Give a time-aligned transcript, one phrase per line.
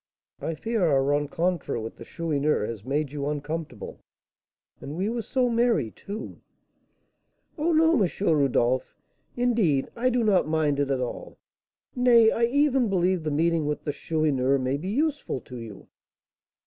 [0.41, 3.99] I fear our rencontre with the Chourineur has made you uncomfortable,
[4.79, 6.41] and we were so merry, too."
[7.55, 8.09] "Oh, no, M.
[8.19, 8.95] Rodolph,
[9.37, 11.37] indeed, I do not mind it at all;
[11.95, 15.87] nay, I even believe the meeting with the Chourineur may be useful to you."